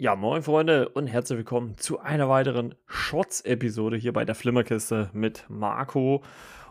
Ja, 0.00 0.16
moin 0.16 0.42
Freunde 0.42 0.88
und 0.88 1.08
herzlich 1.08 1.36
willkommen 1.36 1.76
zu 1.76 2.00
einer 2.00 2.26
weiteren 2.26 2.74
Shots-Episode 2.86 3.98
hier 3.98 4.14
bei 4.14 4.24
der 4.24 4.34
Flimmerkiste 4.34 5.10
mit 5.12 5.44
Marco. 5.50 6.24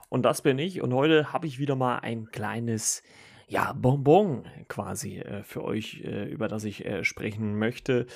Und 0.09 0.23
das 0.23 0.41
bin 0.41 0.57
ich. 0.57 0.81
Und 0.81 0.95
heute 0.95 1.31
habe 1.31 1.45
ich 1.45 1.59
wieder 1.59 1.75
mal 1.75 1.99
ein 1.99 2.31
kleines, 2.31 3.03
ja, 3.47 3.73
Bonbon 3.73 4.47
quasi 4.67 5.19
äh, 5.19 5.43
für 5.43 5.63
euch, 5.63 6.01
äh, 6.03 6.23
über 6.23 6.47
das 6.47 6.63
ich 6.63 6.83
äh, 6.85 7.03
sprechen 7.03 7.59
möchte. 7.59 8.07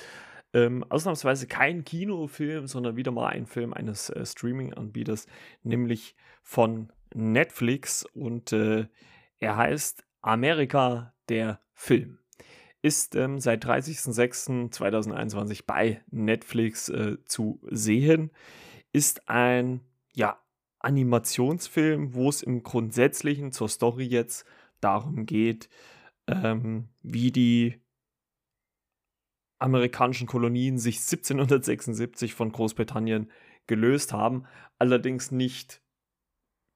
Ähm, 0.52 0.84
ausnahmsweise 0.88 1.46
kein 1.46 1.84
Kinofilm, 1.84 2.66
sondern 2.66 2.96
wieder 2.96 3.12
mal 3.12 3.28
ein 3.28 3.46
Film 3.46 3.72
eines 3.72 4.10
äh, 4.10 4.26
Streaming-Anbieters, 4.26 5.28
nämlich 5.62 6.16
von 6.42 6.92
Netflix. 7.14 8.04
Und 8.04 8.52
äh, 8.52 8.88
er 9.38 9.56
heißt 9.56 10.02
Amerika 10.22 11.14
der 11.28 11.60
Film 11.72 12.18
ist 12.84 13.16
ähm, 13.16 13.40
seit 13.40 13.64
30.06.2021 13.64 15.62
bei 15.66 16.02
Netflix 16.10 16.90
äh, 16.90 17.16
zu 17.24 17.58
sehen. 17.70 18.30
Ist 18.92 19.30
ein 19.30 19.80
ja, 20.14 20.38
Animationsfilm, 20.80 22.12
wo 22.12 22.28
es 22.28 22.42
im 22.42 22.62
Grundsätzlichen 22.62 23.52
zur 23.52 23.70
Story 23.70 24.04
jetzt 24.04 24.44
darum 24.82 25.24
geht, 25.24 25.70
ähm, 26.26 26.90
wie 27.00 27.32
die 27.32 27.80
amerikanischen 29.58 30.26
Kolonien 30.26 30.76
sich 30.76 30.96
1776 30.98 32.34
von 32.34 32.52
Großbritannien 32.52 33.30
gelöst 33.66 34.12
haben. 34.12 34.44
Allerdings 34.78 35.30
nicht 35.30 35.80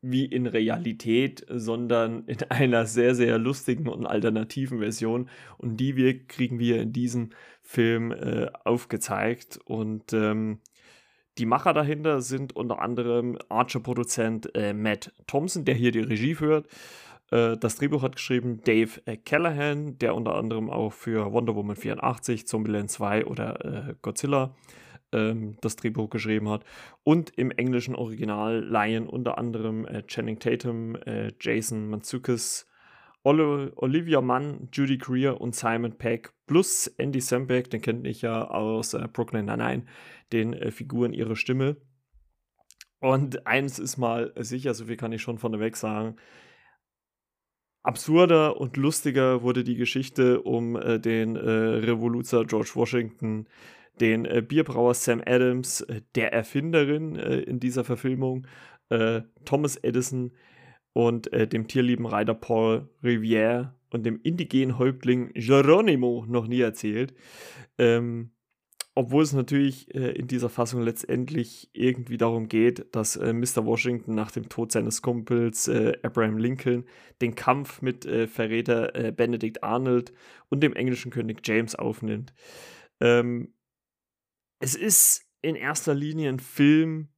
wie 0.00 0.24
in 0.24 0.46
Realität, 0.46 1.44
sondern 1.48 2.24
in 2.26 2.38
einer 2.50 2.86
sehr, 2.86 3.14
sehr 3.14 3.38
lustigen 3.38 3.88
und 3.88 4.06
alternativen 4.06 4.78
Version. 4.78 5.28
Und 5.56 5.78
die 5.78 5.96
wir, 5.96 6.26
kriegen 6.26 6.58
wir 6.58 6.82
in 6.82 6.92
diesem 6.92 7.30
Film 7.62 8.12
äh, 8.12 8.48
aufgezeigt. 8.64 9.58
Und 9.64 10.12
ähm, 10.12 10.60
die 11.38 11.46
Macher 11.46 11.72
dahinter 11.72 12.20
sind 12.20 12.56
unter 12.56 12.80
anderem 12.80 13.38
Archer-Produzent 13.48 14.54
äh, 14.54 14.72
Matt 14.72 15.12
Thompson, 15.26 15.64
der 15.64 15.74
hier 15.74 15.92
die 15.92 16.00
Regie 16.00 16.34
führt. 16.34 16.66
Äh, 17.30 17.56
das 17.56 17.76
Drehbuch 17.76 18.02
hat 18.02 18.16
geschrieben 18.16 18.60
Dave 18.64 19.00
äh, 19.06 19.16
Callahan, 19.16 19.98
der 19.98 20.14
unter 20.14 20.34
anderem 20.34 20.70
auch 20.70 20.92
für 20.92 21.32
Wonder 21.32 21.54
Woman 21.54 21.76
84, 21.76 22.46
Zombieland 22.46 22.90
2 22.90 23.26
oder 23.26 23.64
äh, 23.64 23.94
Godzilla 24.02 24.54
ähm, 25.12 25.56
das 25.60 25.76
Drehbuch 25.76 26.10
geschrieben 26.10 26.48
hat. 26.48 26.64
Und 27.04 27.30
im 27.36 27.50
englischen 27.50 27.94
Original 27.94 28.62
leihen 28.62 29.08
unter 29.08 29.38
anderem 29.38 29.86
äh, 29.86 30.06
Channing 30.06 30.38
Tatum, 30.38 30.96
äh, 30.96 31.32
Jason 31.40 31.88
Mantzoukas, 31.88 32.66
Oli 33.24 33.72
Olivia 33.76 34.20
Mann, 34.20 34.68
Judy 34.72 34.96
Greer 34.96 35.40
und 35.40 35.54
Simon 35.54 35.98
Peck 35.98 36.32
plus 36.46 36.86
Andy 36.86 37.20
Samberg, 37.20 37.68
den 37.70 37.82
kennt 37.82 38.06
ich 38.06 38.22
ja 38.22 38.48
aus 38.48 38.94
äh, 38.94 39.06
Brooklyn 39.12 39.46
Nine-Nine, 39.46 39.84
den 40.32 40.52
äh, 40.52 40.70
Figuren 40.70 41.12
ihre 41.12 41.36
Stimme. 41.36 41.76
Und 43.00 43.46
eins 43.46 43.78
ist 43.78 43.96
mal 43.96 44.32
sicher, 44.36 44.74
so 44.74 44.86
viel 44.86 44.96
kann 44.96 45.12
ich 45.12 45.22
schon 45.22 45.38
vorneweg 45.38 45.76
sagen, 45.76 46.16
absurder 47.82 48.60
und 48.60 48.76
lustiger 48.76 49.42
wurde 49.42 49.64
die 49.64 49.76
Geschichte 49.76 50.42
um 50.42 50.76
äh, 50.76 50.98
den 50.98 51.36
äh, 51.36 51.40
Revoluzer 51.40 52.44
George 52.44 52.72
Washington 52.74 53.46
den 54.00 54.24
äh, 54.24 54.42
Bierbrauer 54.46 54.94
Sam 54.94 55.22
Adams, 55.24 55.82
äh, 55.82 56.02
der 56.14 56.32
Erfinderin 56.32 57.16
äh, 57.16 57.40
in 57.40 57.60
dieser 57.60 57.84
Verfilmung, 57.84 58.46
äh, 58.88 59.22
Thomas 59.44 59.76
Edison 59.76 60.32
und 60.92 61.32
äh, 61.32 61.46
dem 61.46 61.68
tierlieben 61.68 62.06
Reiter 62.06 62.34
Paul 62.34 62.88
Rivière 63.02 63.72
und 63.90 64.04
dem 64.04 64.20
indigenen 64.22 64.78
Häuptling 64.78 65.32
Geronimo 65.34 66.24
noch 66.28 66.46
nie 66.46 66.60
erzählt. 66.60 67.14
Ähm, 67.78 68.30
obwohl 68.94 69.22
es 69.22 69.32
natürlich 69.32 69.94
äh, 69.94 70.10
in 70.12 70.26
dieser 70.26 70.48
Fassung 70.48 70.82
letztendlich 70.82 71.70
irgendwie 71.72 72.16
darum 72.16 72.48
geht, 72.48 72.86
dass 72.96 73.16
Mr. 73.16 73.64
Washington 73.64 74.14
nach 74.16 74.32
dem 74.32 74.48
Tod 74.48 74.72
seines 74.72 75.02
Kumpels 75.02 75.70
Abraham 76.02 76.36
Lincoln 76.36 76.84
den 77.22 77.36
Kampf 77.36 77.80
mit 77.80 78.04
Verräter 78.04 79.12
Benedict 79.12 79.62
Arnold 79.62 80.12
und 80.48 80.64
dem 80.64 80.72
englischen 80.72 81.12
König 81.12 81.46
James 81.46 81.76
aufnimmt. 81.76 82.32
Ähm, 83.00 83.54
es 84.58 84.74
ist 84.74 85.26
in 85.42 85.54
erster 85.54 85.94
Linie 85.94 86.30
ein 86.30 86.40
Film, 86.40 87.08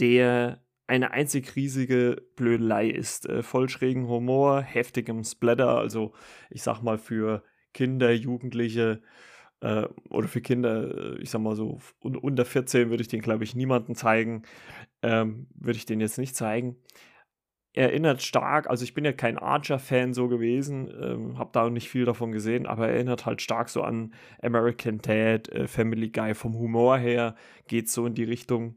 der 0.00 0.62
eine 0.86 1.10
einzig 1.10 1.56
riesige 1.56 2.22
Blödelei 2.36 2.88
ist. 2.88 3.28
Äh, 3.28 3.42
voll 3.42 3.68
schrägen 3.68 4.06
Humor, 4.08 4.62
heftigem 4.62 5.24
Splatter, 5.24 5.76
also 5.78 6.12
ich 6.50 6.62
sag 6.62 6.82
mal 6.82 6.98
für 6.98 7.42
Kinder, 7.74 8.12
Jugendliche 8.12 9.02
äh, 9.60 9.86
oder 10.10 10.28
für 10.28 10.40
Kinder, 10.40 11.16
äh, 11.16 11.22
ich 11.22 11.30
sag 11.30 11.40
mal 11.40 11.56
so 11.56 11.80
unter 12.00 12.44
14 12.44 12.90
würde 12.90 13.02
ich 13.02 13.08
den, 13.08 13.20
glaube 13.20 13.44
ich, 13.44 13.54
niemanden 13.54 13.94
zeigen. 13.94 14.42
Ähm, 15.02 15.48
würde 15.54 15.76
ich 15.76 15.86
den 15.86 16.00
jetzt 16.00 16.18
nicht 16.18 16.36
zeigen 16.36 16.76
erinnert 17.76 18.22
stark, 18.22 18.68
also 18.70 18.84
ich 18.84 18.94
bin 18.94 19.04
ja 19.04 19.12
kein 19.12 19.38
Archer-Fan 19.38 20.14
so 20.14 20.28
gewesen, 20.28 20.90
ähm, 21.00 21.38
habe 21.38 21.50
da 21.52 21.68
nicht 21.68 21.90
viel 21.90 22.06
davon 22.06 22.32
gesehen, 22.32 22.66
aber 22.66 22.88
erinnert 22.88 23.26
halt 23.26 23.42
stark 23.42 23.68
so 23.68 23.82
an 23.82 24.14
American 24.42 24.98
Dad, 24.98 25.48
äh, 25.50 25.68
Family 25.68 26.08
Guy 26.08 26.34
vom 26.34 26.54
Humor 26.58 26.96
her, 26.96 27.36
geht 27.68 27.90
so 27.90 28.06
in 28.06 28.14
die 28.14 28.24
Richtung. 28.24 28.76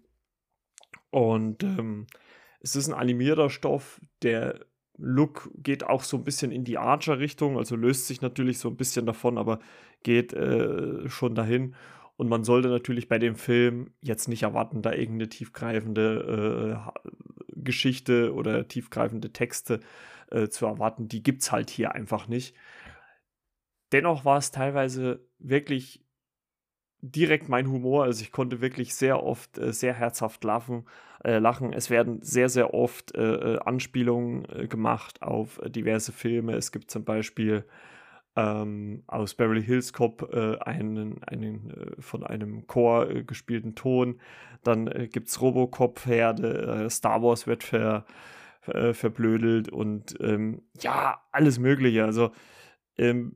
Und 1.11 1.63
ähm, 1.63 2.07
es 2.59 2.75
ist 2.75 2.89
ein 2.89 2.93
animierter 2.93 3.49
Stoff, 3.49 4.01
der 4.21 4.59
Look 4.97 5.49
geht 5.55 5.85
auch 5.85 6.03
so 6.03 6.17
ein 6.17 6.25
bisschen 6.25 6.51
in 6.51 6.65
die 6.65 6.77
Archer-Richtung, 6.77 7.57
also 7.57 7.77
löst 7.77 8.07
sich 8.07 8.21
natürlich 8.21 8.59
so 8.59 8.67
ein 8.67 8.75
bisschen 8.75 9.05
davon, 9.05 9.37
aber 9.37 9.59
geht 10.03 10.33
äh, 10.33 11.07
schon 11.07 11.35
dahin. 11.35 11.73
Und 12.17 12.27
man 12.27 12.43
sollte 12.43 12.67
natürlich 12.67 13.07
bei 13.07 13.17
dem 13.17 13.35
Film 13.35 13.91
jetzt 14.01 14.27
nicht 14.27 14.43
erwarten, 14.43 14.81
da 14.81 14.91
irgendeine 14.91 15.29
tiefgreifende 15.29 16.83
äh, 16.85 17.28
Geschichte 17.63 18.33
oder 18.33 18.67
tiefgreifende 18.67 19.31
Texte 19.31 19.79
äh, 20.31 20.49
zu 20.49 20.65
erwarten. 20.65 21.07
Die 21.07 21.23
gibt 21.23 21.41
es 21.41 21.51
halt 21.51 21.69
hier 21.69 21.93
einfach 21.93 22.27
nicht. 22.27 22.55
Dennoch 23.91 24.25
war 24.25 24.37
es 24.37 24.51
teilweise 24.51 25.25
wirklich 25.39 26.03
direkt 27.01 27.49
mein 27.49 27.69
Humor. 27.69 28.03
Also 28.03 28.21
ich 28.21 28.31
konnte 28.31 28.61
wirklich 28.61 28.93
sehr 28.95 29.23
oft 29.23 29.57
äh, 29.57 29.73
sehr 29.73 29.93
herzhaft 29.93 30.43
lachen, 30.43 30.85
äh, 31.23 31.39
lachen. 31.39 31.73
Es 31.73 31.89
werden 31.89 32.21
sehr, 32.21 32.49
sehr 32.49 32.73
oft 32.73 33.15
äh, 33.15 33.55
äh 33.55 33.59
Anspielungen 33.59 34.45
äh, 34.49 34.67
gemacht 34.67 35.21
auf 35.21 35.59
diverse 35.65 36.11
Filme. 36.11 36.53
Es 36.53 36.71
gibt 36.71 36.91
zum 36.91 37.05
Beispiel 37.05 37.65
ähm, 38.35 39.03
aus 39.07 39.33
Beverly 39.33 39.63
Hills 39.63 39.93
Cop 39.93 40.29
äh, 40.33 40.57
einen, 40.59 41.23
einen 41.23 41.71
äh, 41.71 42.01
von 42.01 42.23
einem 42.23 42.67
Chor 42.67 43.09
äh, 43.09 43.23
gespielten 43.23 43.75
Ton. 43.75 44.19
Dann 44.63 44.87
äh, 44.87 45.07
gibt 45.07 45.29
es 45.29 45.41
Robocop-Herde, 45.41 46.85
äh, 46.85 46.89
Star 46.89 47.21
Wars 47.21 47.47
wird 47.47 47.63
ver, 47.63 48.05
ver, 48.61 48.93
verblödelt 48.93 49.69
und 49.69 50.15
ähm, 50.21 50.61
ja, 50.79 51.21
alles 51.31 51.59
Mögliche. 51.59 52.05
Also 52.05 52.31
ähm, 52.97 53.35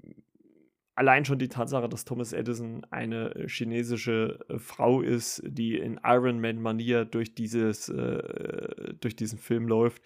allein 0.96 1.26
schon 1.26 1.40
die 1.40 1.50
Tatsache, 1.50 1.90
dass 1.90 2.06
Thomas 2.06 2.34
Edison 2.34 2.86
eine 2.92 3.36
äh, 3.36 3.48
chinesische 3.48 4.40
Frau 4.58 5.02
ist, 5.02 5.42
die 5.46 5.78
in 5.78 6.00
Iron 6.04 6.40
Man-Manier 6.40 7.06
durch, 7.06 7.34
durch 7.36 9.16
diesen 9.16 9.40
Film 9.40 9.68
läuft 9.68 10.02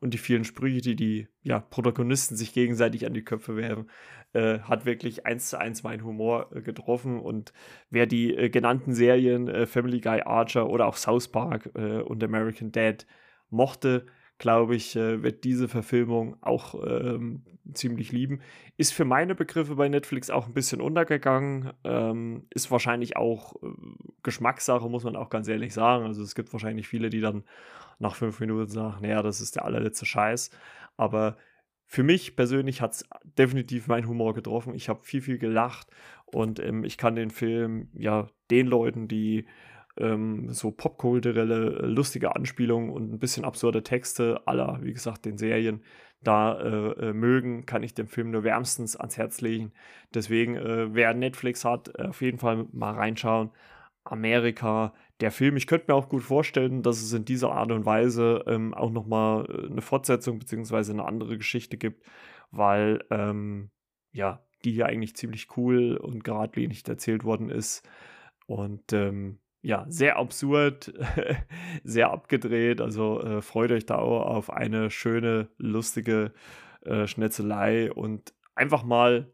und 0.00 0.14
die 0.14 0.18
vielen 0.18 0.44
Sprüche, 0.44 0.80
die 0.80 0.96
die 0.96 1.28
ja, 1.42 1.60
Protagonisten 1.60 2.36
sich 2.36 2.52
gegenseitig 2.52 3.06
an 3.06 3.14
die 3.14 3.24
Köpfe 3.24 3.56
werfen, 3.56 3.90
äh, 4.32 4.60
hat 4.60 4.84
wirklich 4.84 5.26
eins 5.26 5.48
zu 5.48 5.58
eins 5.58 5.82
meinen 5.82 6.04
Humor 6.04 6.50
äh, 6.54 6.60
getroffen. 6.60 7.18
Und 7.18 7.52
wer 7.90 8.06
die 8.06 8.34
äh, 8.34 8.48
genannten 8.48 8.94
Serien 8.94 9.48
äh, 9.48 9.66
Family 9.66 10.00
Guy, 10.00 10.22
Archer 10.22 10.68
oder 10.68 10.86
auch 10.86 10.96
South 10.96 11.28
Park 11.28 11.70
äh, 11.74 12.00
und 12.00 12.22
American 12.22 12.70
Dad 12.72 13.06
mochte, 13.50 14.06
glaube 14.38 14.76
ich, 14.76 14.96
äh, 14.96 15.22
wird 15.22 15.44
diese 15.44 15.68
Verfilmung 15.68 16.36
auch 16.42 16.74
ähm, 16.84 17.42
ziemlich 17.74 18.12
lieben. 18.12 18.40
Ist 18.76 18.92
für 18.92 19.04
meine 19.04 19.34
Begriffe 19.34 19.74
bei 19.74 19.88
Netflix 19.88 20.30
auch 20.30 20.46
ein 20.46 20.54
bisschen 20.54 20.80
untergegangen. 20.80 21.72
Ähm, 21.84 22.46
ist 22.50 22.70
wahrscheinlich 22.70 23.16
auch 23.16 23.56
Geschmackssache, 24.22 24.88
muss 24.88 25.04
man 25.04 25.16
auch 25.16 25.30
ganz 25.30 25.48
ehrlich 25.48 25.74
sagen. 25.74 26.04
Also 26.04 26.22
es 26.22 26.34
gibt 26.34 26.52
wahrscheinlich 26.52 26.88
viele, 26.88 27.10
die 27.10 27.20
dann 27.20 27.44
nach 27.98 28.14
fünf 28.14 28.40
Minuten 28.40 28.70
sagen, 28.70 29.02
naja, 29.02 29.22
das 29.22 29.40
ist 29.40 29.56
der 29.56 29.64
allerletzte 29.64 30.06
Scheiß. 30.06 30.50
Aber 30.96 31.36
für 31.84 32.02
mich 32.02 32.36
persönlich 32.36 32.80
hat 32.80 32.92
es 32.92 33.08
definitiv 33.24 33.88
meinen 33.88 34.06
Humor 34.06 34.34
getroffen. 34.34 34.74
Ich 34.74 34.88
habe 34.88 35.02
viel, 35.02 35.22
viel 35.22 35.38
gelacht 35.38 35.88
und 36.26 36.60
ähm, 36.60 36.84
ich 36.84 36.98
kann 36.98 37.16
den 37.16 37.30
Film 37.30 37.88
ja 37.94 38.28
den 38.50 38.66
Leuten, 38.66 39.08
die 39.08 39.46
ähm, 39.98 40.50
so 40.50 40.70
popkulturelle, 40.70 41.86
lustige 41.86 42.34
Anspielungen 42.34 42.90
und 42.90 43.12
ein 43.12 43.18
bisschen 43.18 43.44
absurde 43.44 43.82
Texte 43.82 44.42
aller, 44.46 44.78
wie 44.82 44.92
gesagt, 44.92 45.24
den 45.24 45.38
Serien 45.38 45.82
da 46.22 46.58
äh, 46.60 47.08
äh, 47.08 47.12
mögen, 47.12 47.64
kann 47.64 47.82
ich 47.82 47.94
dem 47.94 48.08
Film 48.08 48.30
nur 48.30 48.42
wärmstens 48.42 48.96
ans 48.96 49.16
Herz 49.16 49.40
legen. 49.40 49.72
Deswegen, 50.14 50.56
äh, 50.56 50.94
wer 50.94 51.14
Netflix 51.14 51.64
hat, 51.64 51.98
auf 52.00 52.22
jeden 52.22 52.38
Fall 52.38 52.66
mal 52.72 52.94
reinschauen. 52.94 53.50
Amerika, 54.04 54.94
der 55.20 55.30
Film. 55.30 55.56
Ich 55.56 55.66
könnte 55.66 55.86
mir 55.88 55.94
auch 55.94 56.08
gut 56.08 56.22
vorstellen, 56.22 56.82
dass 56.82 57.02
es 57.02 57.12
in 57.12 57.24
dieser 57.24 57.52
Art 57.52 57.70
und 57.72 57.84
Weise 57.84 58.44
ähm, 58.46 58.74
auch 58.74 58.90
nochmal 58.90 59.46
äh, 59.48 59.70
eine 59.70 59.82
Fortsetzung 59.82 60.38
bzw. 60.38 60.92
eine 60.92 61.04
andere 61.04 61.36
Geschichte 61.36 61.76
gibt, 61.76 62.04
weil 62.50 63.04
ähm, 63.10 63.70
ja, 64.12 64.42
die 64.64 64.72
hier 64.72 64.86
eigentlich 64.86 65.14
ziemlich 65.16 65.56
cool 65.56 65.96
und 65.96 66.24
geradlinig 66.24 66.86
erzählt 66.88 67.24
worden 67.24 67.50
ist. 67.50 67.86
Und 68.46 68.92
ähm, 68.92 69.38
ja, 69.62 69.86
sehr 69.88 70.16
absurd, 70.16 70.92
sehr 71.84 72.10
abgedreht. 72.10 72.80
Also 72.80 73.20
äh, 73.20 73.42
freut 73.42 73.72
euch 73.72 73.86
da 73.86 73.96
auch 73.96 74.26
auf 74.26 74.50
eine 74.50 74.90
schöne, 74.90 75.48
lustige 75.58 76.32
äh, 76.82 77.06
Schnetzelei 77.06 77.92
und 77.92 78.34
einfach 78.54 78.84
mal 78.84 79.32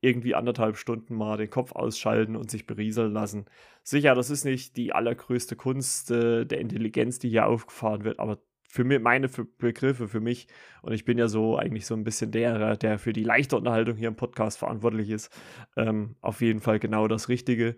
irgendwie 0.00 0.34
anderthalb 0.34 0.76
Stunden 0.76 1.14
mal 1.14 1.36
den 1.36 1.48
Kopf 1.48 1.72
ausschalten 1.72 2.34
und 2.34 2.50
sich 2.50 2.66
berieseln 2.66 3.12
lassen. 3.12 3.46
Sicher, 3.84 4.14
das 4.16 4.30
ist 4.30 4.44
nicht 4.44 4.76
die 4.76 4.92
allergrößte 4.92 5.54
Kunst 5.54 6.10
äh, 6.10 6.44
der 6.44 6.60
Intelligenz, 6.60 7.20
die 7.20 7.28
hier 7.28 7.46
aufgefahren 7.46 8.02
wird, 8.02 8.18
aber 8.18 8.38
für 8.72 8.84
mich, 8.84 9.00
meine 9.00 9.28
für 9.28 9.44
Begriffe, 9.44 10.08
für 10.08 10.20
mich, 10.20 10.48
und 10.80 10.92
ich 10.92 11.04
bin 11.04 11.18
ja 11.18 11.28
so 11.28 11.58
eigentlich 11.58 11.84
so 11.84 11.94
ein 11.94 12.04
bisschen 12.04 12.32
der, 12.32 12.76
der 12.78 12.98
für 12.98 13.12
die 13.12 13.22
leichte 13.22 13.56
Unterhaltung 13.56 13.96
hier 13.96 14.08
im 14.08 14.16
Podcast 14.16 14.58
verantwortlich 14.58 15.10
ist, 15.10 15.30
ähm, 15.76 16.16
auf 16.22 16.40
jeden 16.40 16.60
Fall 16.60 16.78
genau 16.78 17.06
das 17.06 17.28
Richtige. 17.28 17.76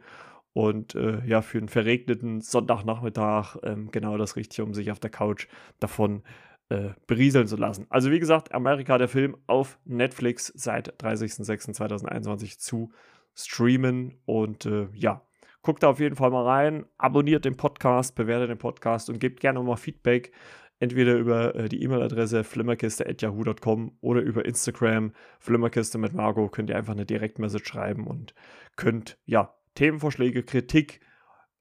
Und 0.55 0.95
äh, 0.95 1.21
ja, 1.27 1.43
für 1.43 1.59
einen 1.59 1.69
verregneten 1.69 2.41
Sonntagnachmittag 2.41 3.57
ähm, 3.65 3.91
genau 3.91 4.17
das 4.17 4.37
Richtige, 4.37 4.65
um 4.65 4.73
sich 4.73 4.91
auf 4.93 5.01
der 5.01 5.11
Couch 5.11 5.49
davon 5.81 6.23
äh, 6.69 6.91
berieseln 7.07 7.47
zu 7.49 7.57
lassen. 7.57 7.87
Also 7.91 8.11
wie 8.11 8.21
gesagt, 8.21 8.55
Amerika, 8.55 8.97
der 8.97 9.09
Film 9.09 9.37
auf 9.49 9.79
Netflix 9.85 10.53
seit 10.55 11.03
30.06.2021 11.03 12.59
zu 12.59 12.93
streamen. 13.35 14.15
Und 14.27 14.65
äh, 14.65 14.87
ja, 14.95 15.23
guckt 15.63 15.83
da 15.83 15.89
auf 15.89 15.99
jeden 15.99 16.15
Fall 16.15 16.31
mal 16.31 16.45
rein, 16.45 16.87
abonniert 16.99 17.45
den 17.45 17.57
Podcast, 17.57 18.15
bewertet 18.15 18.49
den 18.51 18.59
Podcast 18.59 19.11
und 19.11 19.19
gebt 19.19 19.41
gerne 19.41 19.61
mal 19.61 19.77
Feedback. 19.77 20.33
Entweder 20.79 21.15
über 21.15 21.55
äh, 21.55 21.69
die 21.69 21.83
E-Mail-Adresse 21.83 22.45
flimmerkiste.yahoo.com 22.45 23.97
oder 24.01 24.21
über 24.21 24.45
Instagram 24.45 25.13
flimmerkiste 25.41 25.99
mit 25.99 26.15
Margot 26.15 26.53
könnt 26.53 26.71
ihr 26.71 26.77
einfach 26.77 26.93
eine 26.93 27.07
Direktmessage 27.07 27.65
schreiben 27.65 28.07
und 28.07 28.35
könnt 28.77 29.19
ja 29.25 29.55
Themenvorschläge, 29.75 30.43
Kritik 30.43 31.01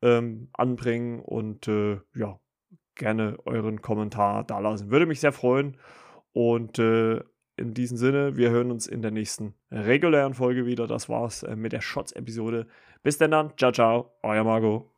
ähm, 0.01 0.49
anbringen 0.53 1.19
und 1.19 1.67
äh, 1.67 1.99
ja, 2.15 2.39
gerne 2.95 3.37
euren 3.45 3.81
Kommentar 3.81 4.43
da 4.43 4.59
lassen. 4.59 4.91
Würde 4.91 5.05
mich 5.05 5.19
sehr 5.19 5.31
freuen. 5.31 5.77
Und 6.33 6.79
äh, 6.79 7.21
in 7.55 7.73
diesem 7.73 7.97
Sinne, 7.97 8.35
wir 8.35 8.49
hören 8.49 8.71
uns 8.71 8.87
in 8.87 9.01
der 9.01 9.11
nächsten 9.11 9.53
regulären 9.71 10.33
Folge 10.33 10.65
wieder. 10.65 10.87
Das 10.87 11.09
war's 11.09 11.43
äh, 11.43 11.55
mit 11.55 11.71
der 11.71 11.81
Shots-Episode. 11.81 12.67
Bis 13.03 13.17
denn 13.17 13.31
dann. 13.31 13.53
Ciao, 13.57 13.71
ciao. 13.71 14.11
Euer 14.23 14.43
Margot. 14.43 14.92